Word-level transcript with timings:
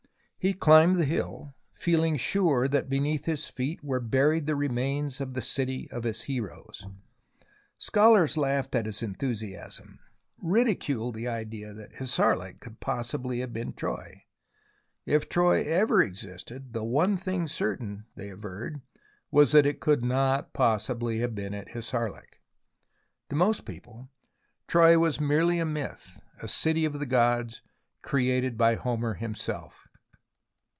He 0.43 0.55
climbed 0.55 0.95
the 0.95 1.05
hill, 1.05 1.53
feeling 1.71 2.17
sure 2.17 2.67
that 2.67 2.89
beneath 2.89 3.25
his 3.25 3.45
feet 3.45 3.83
were 3.83 3.99
buried 3.99 4.47
the 4.47 4.55
remains 4.55 5.21
of 5.21 5.35
the 5.35 5.39
city 5.43 5.87
of 5.91 6.03
his 6.03 6.23
heroes. 6.23 6.83
Scholars 7.77 8.37
laughed 8.37 8.73
at 8.73 8.87
his 8.87 9.03
enthusiasm, 9.03 9.99
ridiculed 10.39 11.13
the 11.13 11.27
idea 11.27 11.75
that 11.75 11.93
Hissarlik 11.97 12.59
could 12.59 12.79
possibly 12.79 13.41
have 13.41 13.53
been 13.53 13.73
Troy. 13.73 14.23
If 15.05 15.29
Troy 15.29 15.63
ever 15.63 16.01
existed, 16.01 16.73
the 16.73 16.83
one 16.83 17.17
thing 17.17 17.45
certain, 17.47 18.07
they 18.15 18.31
averred, 18.31 18.81
was 19.29 19.51
that 19.51 19.67
it 19.67 19.79
could 19.79 20.03
not 20.03 20.53
possibly 20.53 21.19
have 21.19 21.35
been 21.35 21.53
at 21.53 21.69
HissarHk. 21.69 22.39
To 23.29 23.35
most 23.35 23.63
people 23.63 24.09
Troy 24.65 24.97
was 24.97 25.19
merely 25.21 25.59
a 25.59 25.65
myth, 25.67 26.19
a 26.41 26.47
city 26.47 26.83
of 26.83 26.97
the 26.97 27.05
gods 27.05 27.61
created 28.01 28.57
by 28.57 28.73
Homer 28.73 29.13
himself. 29.13 29.87